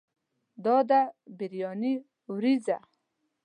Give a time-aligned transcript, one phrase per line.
[0.65, 1.01] دا ده
[1.37, 1.93] باراني
[2.31, 2.77] ورېځه!